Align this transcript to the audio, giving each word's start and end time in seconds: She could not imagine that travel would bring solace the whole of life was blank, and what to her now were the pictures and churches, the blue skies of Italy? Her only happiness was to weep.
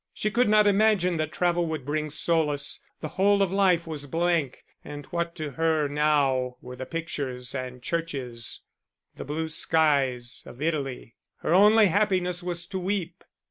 She 0.15 0.31
could 0.31 0.49
not 0.49 0.65
imagine 0.65 1.17
that 1.17 1.31
travel 1.31 1.67
would 1.67 1.85
bring 1.85 2.09
solace 2.09 2.79
the 3.01 3.07
whole 3.09 3.43
of 3.43 3.51
life 3.51 3.85
was 3.85 4.07
blank, 4.07 4.65
and 4.83 5.05
what 5.11 5.35
to 5.35 5.51
her 5.51 5.87
now 5.87 6.57
were 6.59 6.75
the 6.75 6.87
pictures 6.87 7.53
and 7.53 7.83
churches, 7.83 8.63
the 9.17 9.25
blue 9.25 9.47
skies 9.49 10.41
of 10.47 10.59
Italy? 10.59 11.17
Her 11.41 11.53
only 11.53 11.85
happiness 11.85 12.41
was 12.41 12.65
to 12.69 12.79
weep. 12.79 13.23